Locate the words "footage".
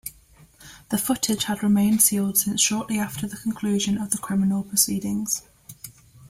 0.97-1.43